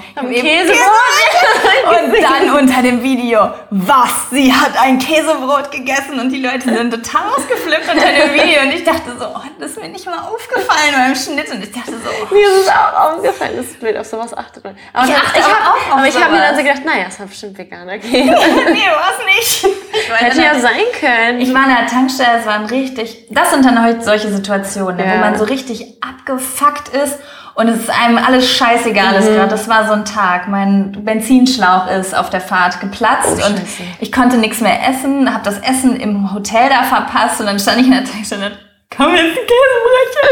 [2.22, 4.30] dann unter dem Video, was?
[4.32, 8.72] Sie hat ein Käsebrot gegessen und die Leute sind total ausgeflippt unter dem Video und
[8.74, 11.92] ich dachte so, oh, das ist mir nicht mal aufgefallen beim Schnitt und ich dachte
[11.92, 14.64] so, Mir ist es auch aufgefallen, dass du auf sowas achtet.
[14.64, 14.78] man.
[14.94, 17.06] Aber Ich achte ich hab, auch auf aber ich habe mir dann so gedacht, naja,
[17.08, 18.28] es hat bestimmt veganer gehen.
[18.28, 19.68] nee, was nicht.
[19.96, 21.40] Ich war Hätte ja sein können.
[21.40, 25.14] Ich war an der Tankstelle, es waren richtig, das sind dann heute solche Situationen, Ja.
[25.14, 27.20] wo man so richtig abgefuckt ist
[27.56, 29.50] und es ist einem alles scheißegal ist gerade.
[29.50, 30.48] Das war so ein Tag.
[30.48, 33.84] Mein Benzinschlauch ist auf der Fahrt geplatzt und Scheiße.
[34.00, 37.82] ich konnte nichts mehr essen, habe das Essen im Hotel da verpasst und dann stand
[37.82, 38.58] ich in der Tankstelle und
[38.96, 39.46] komm jetzt ein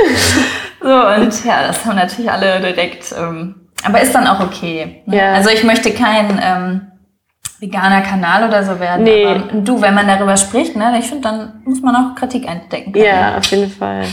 [0.09, 0.45] Käsebrötchen.
[0.81, 5.03] so und ja, das haben natürlich alle direkt, ähm, aber ist dann auch okay.
[5.05, 5.17] Ne?
[5.17, 5.33] Ja.
[5.33, 6.91] Also ich möchte kein ähm,
[7.59, 9.03] veganer Kanal oder so werden.
[9.03, 9.25] Nee.
[9.27, 12.91] Aber du, wenn man darüber spricht, ne, ich finde, dann muss man auch Kritik einstecken
[12.91, 13.05] können.
[13.05, 14.05] Ja, auf jeden Fall.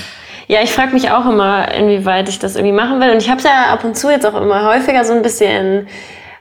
[0.49, 3.11] Ja, ich frage mich auch immer, inwieweit ich das irgendwie machen will.
[3.11, 5.87] Und ich habe es ja ab und zu jetzt auch immer häufiger so ein bisschen,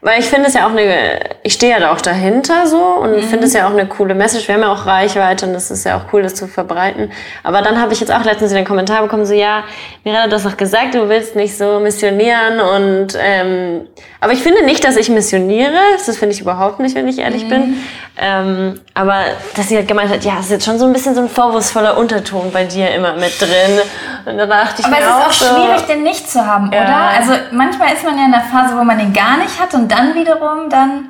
[0.01, 3.23] weil ich finde es ja auch eine, ich stehe ja da auch dahinter so und
[3.23, 4.47] finde es ja auch eine coole Message.
[4.47, 7.11] Wir haben ja auch Reichweite und es ist ja auch cool, das zu verbreiten.
[7.43, 9.63] Aber dann habe ich jetzt auch letztens den Kommentar bekommen, so ja,
[10.03, 13.87] Miranda hat das doch gesagt, du willst nicht so missionieren und ähm,
[14.19, 15.77] aber ich finde nicht, dass ich missioniere.
[16.05, 17.77] Das finde ich überhaupt nicht, wenn ich ehrlich bin.
[18.19, 21.13] Ähm, aber dass sie halt gemeint hat, ja, es ist jetzt schon so ein bisschen
[21.13, 23.79] so ein vorwurfsvoller Unterton bei dir immer mit drin.
[24.25, 26.71] Und da dachte ich Aber mir es ist auch so, schwierig, den nicht zu haben,
[26.73, 26.81] Ja.
[26.81, 26.95] oder?
[27.19, 29.86] Also manchmal ist man ja in der Phase, wo man den gar nicht hat und
[29.91, 31.09] dann wiederum dann.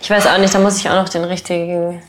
[0.00, 2.02] Ich weiß auch nicht, da muss ich auch noch den richtigen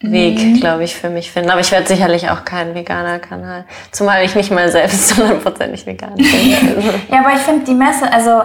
[0.00, 0.60] Weg, Mhm.
[0.60, 1.50] glaube ich, für mich finden.
[1.50, 3.66] Aber ich werde sicherlich auch kein veganer Kanal.
[3.90, 6.26] Zumal ich nicht mal selbst hundertprozentig vegan bin.
[6.26, 8.42] Also, Ja, aber ich finde die Messe, also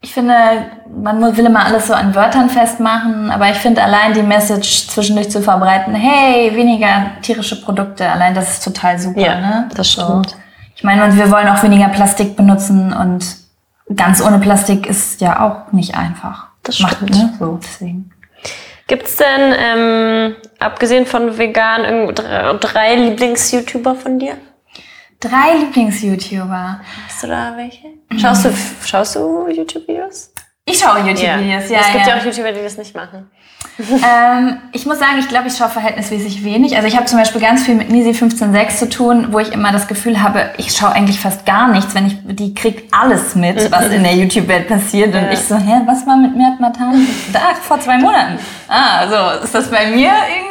[0.00, 0.34] ich finde,
[1.02, 5.30] man will immer alles so an Wörtern festmachen, aber ich finde allein die Message zwischendurch
[5.30, 9.68] zu verbreiten, hey, weniger tierische Produkte, allein das ist total super, Ja, ne?
[9.74, 10.02] das So.
[10.02, 10.36] stimmt.
[10.76, 13.24] Ich meine, und wir wollen auch weniger Plastik benutzen und
[13.94, 16.48] ganz ohne Plastik ist ja auch nicht einfach.
[16.62, 17.10] Das Macht, stimmt.
[17.10, 17.34] ne?
[17.38, 18.12] So, deswegen.
[18.86, 24.36] Gibt's denn, ähm, abgesehen von vegan, drei, Lieblings-YouTuber von dir?
[25.20, 26.80] Drei Lieblings-YouTuber.
[27.06, 27.88] Hast du da welche?
[28.18, 28.50] Schaust du,
[28.84, 30.32] schaust du YouTube-Videos?
[30.64, 31.80] Ich schaue YouTube-Videos, ja.
[31.80, 32.16] Es gibt ja.
[32.16, 33.30] ja auch YouTuber, die das nicht machen.
[33.78, 36.74] Ähm, ich muss sagen, ich glaube, ich schaue verhältnismäßig wenig.
[36.76, 39.70] Also ich habe zum Beispiel ganz viel mit Nisi 15.6 zu tun, wo ich immer
[39.70, 43.70] das Gefühl habe, ich schaue eigentlich fast gar nichts, wenn ich, die kriegt alles mit,
[43.70, 45.14] was in der YouTube-Welt passiert.
[45.14, 45.30] Und Ja.
[45.32, 47.06] ich so, hä, was war mit Mert Matan?
[47.32, 48.38] Da, vor zwei Monaten.
[48.68, 50.48] Ah, so, ist das bei mir irgendwie?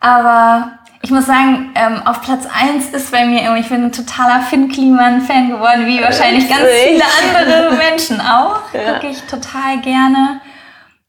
[0.00, 3.92] Aber ich muss sagen, ähm, auf Platz eins ist bei mir, irgendwie- ich bin ein
[3.92, 7.04] totaler Finn Kliman-Fan geworden, wie wahrscheinlich ganz viele
[7.44, 8.60] andere Menschen auch.
[8.72, 8.94] Ja.
[8.94, 10.40] Gucke ich total gerne.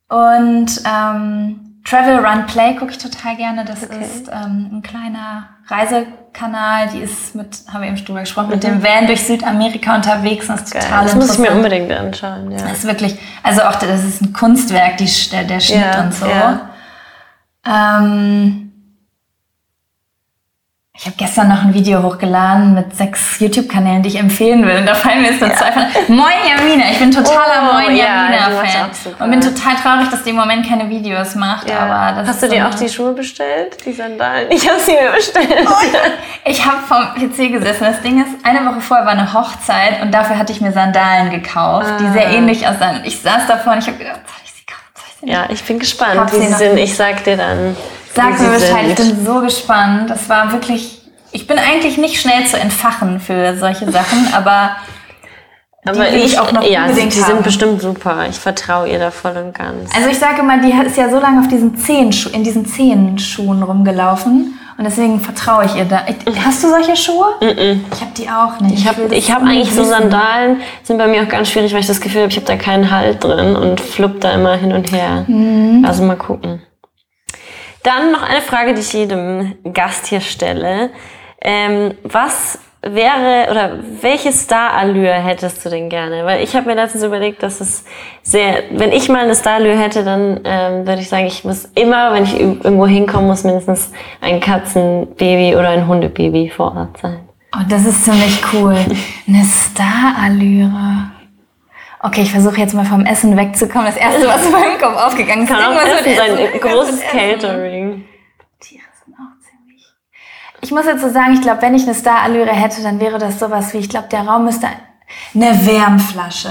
[0.09, 3.63] Und ähm, Travel Run Play gucke ich total gerne.
[3.65, 6.89] Das ist ähm, ein kleiner Reisekanal.
[6.93, 10.49] Die ist mit, haben wir eben schon drüber gesprochen, mit dem Van durch Südamerika unterwegs.
[10.49, 10.83] Und das ist Geil.
[10.83, 12.57] total Das muss ich mir unbedingt anschauen, ja.
[12.57, 16.13] Das ist wirklich, also auch das ist ein Kunstwerk, die, der, der Schnitt Ja, und
[16.13, 16.25] so.
[16.27, 16.69] ja.
[17.65, 18.68] Ähm,
[21.01, 24.79] Ich habe gestern noch ein Video hochgeladen mit sechs YouTube-Kanälen, die ich empfehlen will.
[24.79, 25.83] Und da fallen mir jetzt nur zwei von.
[26.09, 28.89] Moin Jamina, ich bin totaler Oh, Moin ja, Jamina-Fan.
[29.01, 29.23] super.
[29.23, 31.71] und bin total traurig, dass die im Moment keine Videos macht.
[31.71, 33.77] Aber das Hast du so dir auch die Schuhe bestellt?
[33.85, 34.51] Die Sandalen?
[34.51, 35.69] Ich habe sie mir bestellt.
[36.43, 37.85] Ich habe vom PC gesessen.
[37.85, 41.29] Das Ding ist, eine Woche vorher war eine Hochzeit und dafür hatte ich mir Sandalen
[41.29, 42.31] gekauft, die sehr Ah.
[42.31, 42.99] ähnlich aussahen.
[43.05, 44.83] Ich saß davor und ich habe gedacht, soll ich sie kaufen?
[44.95, 46.77] Soll ich sie nicht Ja, ich bin gespannt, wie sie sind.
[46.77, 47.77] Ich sag dir dann.
[48.15, 50.09] Sag mir Bescheid, ich bin so gespannt.
[50.09, 50.97] Das war wirklich.
[51.31, 54.71] Ich bin eigentlich nicht schnell zu entfachen für solche Sachen, aber
[55.85, 57.35] Aber die will ich, ich auch noch ja, unbedingt die haben.
[57.35, 58.25] sind bestimmt super.
[58.29, 59.95] Ich vertraue ihr da voll und ganz.
[59.95, 63.63] Also ich sage immer, die ist ja so lange auf diesen Zehenschu in diesen Zehenschuhen
[63.63, 66.01] rumgelaufen und deswegen vertraue ich ihr da.
[66.07, 67.27] Ich, hast du solche Schuhe?
[67.41, 68.79] Ich habe die auch nicht.
[68.79, 69.83] Ich habe ich hab eigentlich so.
[69.83, 72.57] Sandalen, sind bei mir auch ganz schwierig, weil ich das Gefühl habe, ich habe da
[72.57, 75.23] keinen Halt drin und flupp da immer hin und her.
[75.27, 75.85] Mhm.
[75.87, 76.61] Also mal gucken.
[77.83, 80.89] Dann noch eine Frage, die ich jedem Gast hier stelle.
[81.41, 86.25] Ähm, was wäre oder welche Starallure hättest du denn gerne?
[86.25, 87.83] Weil ich habe mir letztens überlegt, dass es
[88.21, 92.13] sehr, wenn ich mal eine Starallure hätte, dann ähm, würde ich sagen, ich muss immer,
[92.13, 97.19] wenn ich ir- irgendwo hinkomme, muss mindestens ein Katzenbaby oder ein Hundebaby vor Ort sein.
[97.55, 98.77] Oh, das ist ziemlich cool.
[99.27, 101.11] Eine Starallüre.
[102.01, 103.85] Okay, ich versuche jetzt mal vom Essen wegzukommen.
[103.88, 107.01] Das erste, was in meinem Kopf aufgegangen ist, Kann auch Essen sein, Essen, ein großes.
[107.12, 108.05] Catering.
[108.62, 109.85] Tiere sind auch ziemlich.
[110.62, 113.38] Ich muss jetzt so sagen, ich glaube, wenn ich eine Starallüre hätte, dann wäre das
[113.39, 114.67] sowas wie, ich glaube, der Raum müsste
[115.35, 116.49] eine Wärmflasche.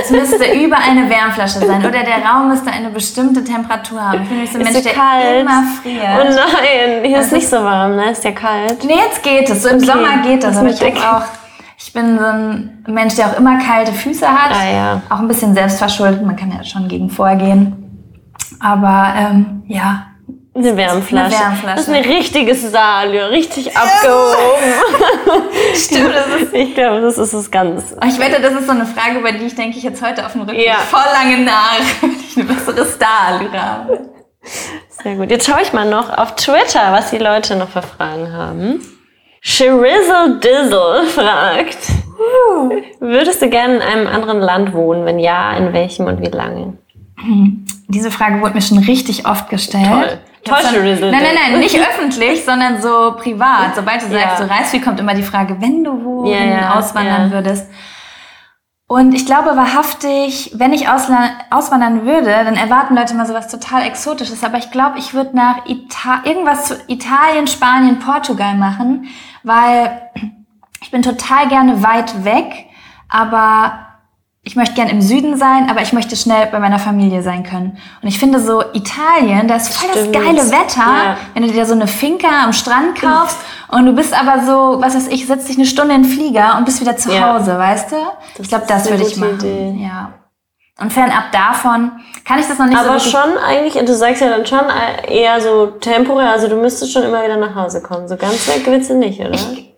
[0.00, 1.80] Es müsste überall eine Wärmflasche sein.
[1.84, 4.22] Oder der Raum müsste eine bestimmte Temperatur haben.
[4.22, 5.40] Ich bin nämlich so ein Ist Mensch, der kalt?
[5.42, 6.04] immer Oh friert.
[6.36, 8.12] nein, hier ist Also- nicht so warm, ne?
[8.12, 8.82] Ist ja kalt.
[8.84, 9.62] Nee, jetzt geht es.
[9.64, 10.56] So im Sommer geht das.
[10.56, 11.00] Aber ich hab Decke.
[11.00, 11.22] auch,
[11.82, 14.52] ich bin so ein Mensch, der auch immer kalte Füße hat.
[14.54, 15.02] Ah ja.
[15.08, 16.22] Auch ein bisschen selbstverschuldet.
[16.22, 17.76] Man kann ja schon gegen vorgehen.
[18.60, 20.06] Aber ähm, ja,
[20.54, 21.34] Eine Wärmflasche.
[21.36, 21.76] Eine Wärmflasche.
[21.76, 25.44] Das ist eine richtige Salio, richtig abgehoben.
[25.74, 27.94] Stimmt, das ist, ich glaube, das ist es ganz.
[27.94, 30.26] Aber Ich wette, das ist so eine Frage, über die ich denke ich jetzt heute
[30.26, 30.74] auf dem Rücken Ja.
[30.74, 34.10] voll lange nach, wenn ich eine bessere Starallüre habe.
[35.02, 35.30] Sehr gut.
[35.30, 38.80] Jetzt schaue ich mal noch auf Twitter, was die Leute noch für Fragen haben.
[39.40, 41.78] Shirizzle Dizzle fragt,
[43.00, 45.04] würdest du gerne in einem anderen Land wohnen?
[45.06, 46.74] Wenn ja, in welchem und wie lange?
[47.88, 50.20] Diese Frage wurde mir schon richtig oft gestellt.
[50.44, 50.56] Toll.
[50.62, 53.74] Schon- Shirizzle Nein, nein, nein, nicht öffentlich, sondern so privat.
[53.76, 54.46] Sobald du sagst, Ja.
[54.46, 57.68] du reist, wie kommt immer die Frage, wenn du wohin Ja, ja, auswandern würdest.
[58.90, 64.42] Und ich glaube wahrhaftig, wenn ich auswandern würde, dann erwarten Leute mal sowas total Exotisches.
[64.42, 69.06] Aber ich glaube, ich würde nach Ita irgendwas zu Italien, Spanien, Portugal machen,
[69.44, 70.10] weil
[70.82, 72.66] ich bin total gerne weit weg,
[73.08, 73.89] aber
[74.50, 77.78] ich möchte gern im Süden sein, aber ich möchte schnell bei meiner Familie sein können.
[78.02, 80.12] Und ich finde so Italien, da ist voll Stimmt.
[80.16, 81.16] das geile Wetter, Ja.
[81.34, 83.36] wenn du dir so eine Finca am Strand kaufst
[83.68, 86.56] und du bist aber so, was weiß ich, setzt dich eine Stunde in den Flieger
[86.58, 87.32] und bist wieder zu Ja.
[87.34, 87.96] Hause, weißt du?
[88.42, 89.34] ich glaube, das würde ich machen.
[89.38, 89.76] Idee.
[89.84, 90.14] Ja.
[90.80, 91.92] Und fernab davon
[92.24, 94.62] kann ich das noch nicht so Aber schon eigentlich, du sagst ja dann schon
[95.08, 98.08] eher so temporär, also du müsstest schon immer wieder nach Hause kommen.
[98.08, 99.30] So ganz weg willst du nicht, oder?
[99.30, 99.72] Ich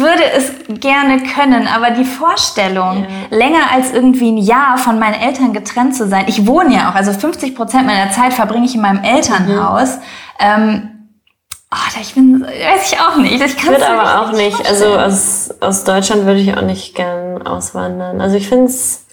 [0.00, 5.52] würde es gerne können, aber die Vorstellung, länger als irgendwie ein Jahr von meinen Eltern
[5.52, 6.26] getrennt zu sein.
[6.28, 9.98] Ich wohne ja auch, also 50 Prozent meiner Zeit verbringe ich in meinem Elternhaus.
[10.38, 10.90] Ähm,
[11.72, 13.44] oh, ich bin, weiß ich auch nicht.
[13.44, 17.44] Ich Ich würde aber auch nicht, also aus, aus Deutschland würde ich auch nicht gern
[17.44, 18.20] auswandern.
[18.20, 19.04] Also ich finde es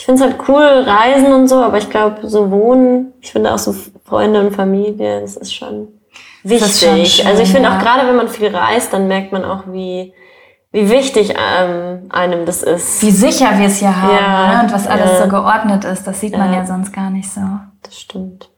[0.00, 3.58] ich find's halt cool, reisen und so, aber ich glaube, so wohnen, ich finde auch
[3.58, 3.74] so
[4.06, 5.88] Freunde und Familie, das ist schon
[6.42, 7.14] wichtig.
[7.16, 7.76] schön, also ich finde ja.
[7.76, 10.12] auch gerade, wenn man viel reist, dann merkt man auch, wie,
[10.72, 13.02] wie wichtig ähm, einem das ist.
[13.02, 14.62] Wie sicher wir es hier haben Ja, ne?
[14.64, 15.22] und was alles ja.
[15.24, 16.60] so geordnet ist, das sieht man Ja.
[16.60, 17.40] ja sonst gar nicht so.
[17.82, 18.48] Das stimmt.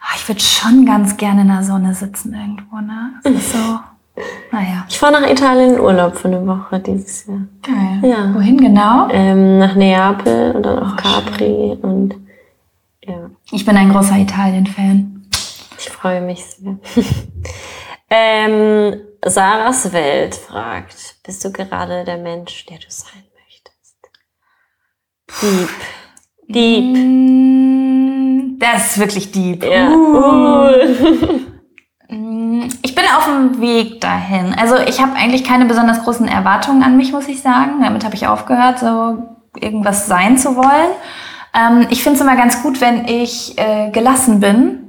[0.00, 3.10] Ah, Ich würde schon ganz gerne in der Sonne sitzen irgendwo, ne?
[3.24, 3.58] Das ist so,
[4.52, 7.38] naja, Ich fahre nach Italien in Urlaub für eine Woche dieses Jahr.
[7.62, 8.08] geil.
[8.10, 8.32] Ja.
[8.34, 9.08] Wohin genau?
[9.10, 12.14] Ähm, nach Neapel und dann Oh, auf Capri und
[13.04, 13.30] ja.
[13.52, 15.15] Ich bin ein großer Italien-Fan.
[16.06, 16.78] Ich freue mich sehr.
[18.10, 23.96] ähm, Sarahs Welt fragt, bist du gerade der Mensch, der du sein möchtest?
[25.42, 25.68] Deep.
[26.48, 26.96] Deep.
[26.96, 29.64] Mm, Das ist wirklich deep.
[29.64, 29.90] Ja.
[29.90, 30.68] Uh.
[30.68, 31.40] Uh.
[32.08, 34.54] Mm, Ich bin auf dem Weg dahin.
[34.56, 37.82] Also ich habe eigentlich keine besonders großen Erwartungen an mich, muss ich sagen.
[37.82, 39.24] Damit habe ich aufgehört, so
[39.60, 40.92] irgendwas sein zu wollen.
[41.52, 44.85] Ähm, ich finde es immer ganz gut, wenn ich äh, gelassen bin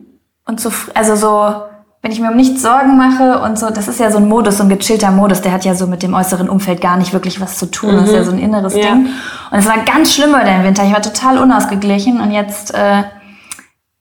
[0.47, 1.55] und so, also so,
[2.01, 4.57] wenn ich mir um nichts Sorgen mache und so, das ist ja so ein Modus,
[4.57, 7.41] so ein gechillter Modus, der hat ja so mit dem äußeren Umfeld gar nicht wirklich
[7.41, 7.95] was zu tun.
[7.95, 8.81] Das ist ja so ein inneres Ja.
[8.93, 9.07] Ding.
[9.51, 10.83] Und es war ganz schlimm bei dem Winter.
[10.85, 13.03] Ich war total unausgeglichen und jetzt, äh,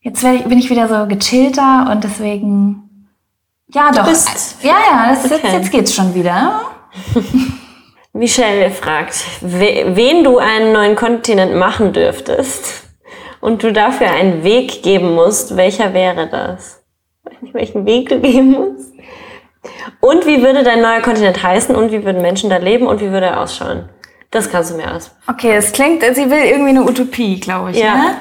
[0.00, 3.08] jetzt ich, bin ich wieder so gechillter und deswegen
[3.72, 4.06] Ja, doch.
[4.06, 5.56] ja, ja, das ist jetzt, Okay.
[5.56, 6.60] jetzt geht's schon wieder.
[8.12, 12.85] Michelle fragt, we wen du einen neuen Kontinent machen dürftest
[13.46, 16.82] und du dafür einen Weg geben musst, welcher wäre das?
[17.22, 18.92] Weiß nicht, welchen Weg du geben musst.
[20.00, 23.12] Und wie würde dein neuer Kontinent heißen und wie würden Menschen da leben und wie
[23.12, 23.88] würde er ausschauen?
[24.32, 25.12] Das kannst du mir aus.
[25.28, 27.78] Okay, es klingt, sie will irgendwie eine Utopie, glaube ich.
[27.78, 27.94] Ja.
[27.94, 28.16] Ne?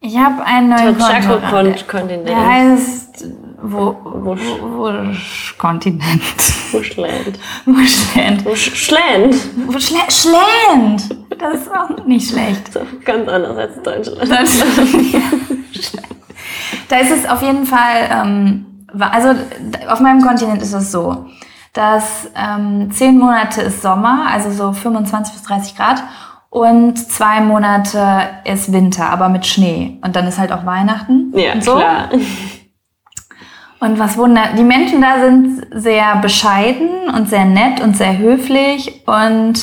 [0.00, 1.24] Ich habe einen neuen Kontinent.
[1.26, 2.28] Chaco-Kontinent.
[2.28, 3.26] Der heißt
[3.60, 6.22] wo, wo, Wusch Kontinent.
[6.72, 7.38] Bushland.
[7.66, 8.44] Wuschland.
[8.44, 9.34] Bushland.
[9.66, 11.25] Wuschle Schland.
[11.38, 12.74] Das ist auch nicht schlecht.
[12.74, 14.30] Das ist ganz anders als Deutschland.
[16.88, 19.34] Da ist es auf jeden Fall, ähm, also
[19.88, 21.26] auf meinem Kontinent ist es so,
[21.72, 26.02] dass ähm, zehn Monate ist Sommer, also so 25 bis 30 Grad,
[26.48, 28.00] und zwei Monate
[28.44, 29.98] ist Winter, aber mit Schnee.
[30.02, 31.32] Und dann ist halt auch Weihnachten.
[31.36, 31.74] Ja, und so.
[31.74, 32.08] klar.
[33.78, 39.02] Und was wunder, die Menschen da sind sehr bescheiden und sehr nett und sehr höflich
[39.06, 39.60] und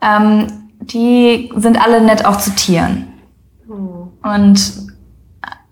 [0.00, 3.08] ähm, die sind alle nett auch zu Tieren.
[4.22, 4.90] Und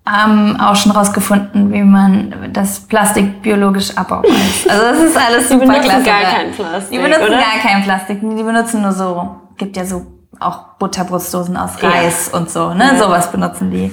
[0.08, 4.26] haben auch schon rausgefunden, wie man das Plastik biologisch abbaut.
[4.68, 6.04] Also das ist alles Die super benutzen klasse.
[6.04, 6.28] gar da.
[6.30, 7.36] kein Plastik, Die benutzen oder?
[7.38, 8.20] gar kein Plastik.
[8.20, 10.06] Die benutzen nur so, gibt ja so
[10.40, 11.88] auch Butterbrustdosen aus Ja.
[11.90, 12.90] Reis und so, ne?
[12.94, 12.98] Ja.
[12.98, 13.92] Sowas benutzen die.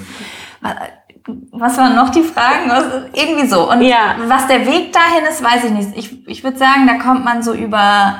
[1.52, 2.72] Was waren noch die Fragen?
[3.14, 3.70] Irgendwie so.
[3.70, 4.16] Und Ja.
[4.28, 5.90] was der Weg dahin ist, weiß ich nicht.
[5.98, 8.16] Ich, ich würde sagen, da kommt man so über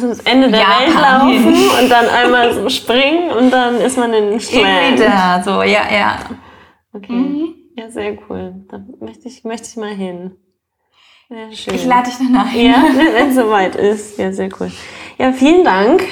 [0.00, 0.80] Das Ende der Japan.
[0.80, 5.00] Welt laufen und dann einmal so springen und dann ist man in irgendwie Schland.
[5.00, 6.18] da, so, ja, ja.
[6.92, 7.12] Okay.
[7.12, 7.54] Mhm.
[7.76, 8.66] Ja, sehr cool.
[8.70, 10.36] Da möchte ich, möchte ich mal hin.
[11.28, 11.74] Sehr schön.
[11.74, 12.66] Ich lade dich danach hin.
[12.66, 14.18] Ja, wenn es soweit ist.
[14.18, 14.70] Ja, sehr cool.
[15.18, 16.02] Ja, vielen Dank,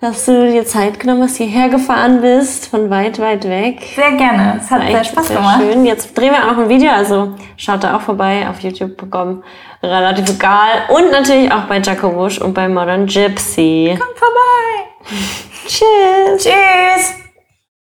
[0.00, 3.82] dass du dir Zeit genommen hast, hierher gefahren bist, von weit, weit weg.
[3.96, 4.60] Sehr gerne.
[4.62, 5.60] Es hat sehr Spaß gemacht.
[5.60, 5.84] Schön.
[5.84, 9.42] Jetzt drehen wir auch noch ein Video, also schaut da auch vorbei auf YouTube bekommen.
[9.82, 10.84] Relativ egal.
[10.88, 13.98] Und natürlich auch bei Jaco Wusch und bei Modern Gypsy.
[13.98, 14.88] Kommt vorbei.
[15.66, 16.44] Tschüss.
[16.44, 17.27] Tschüss.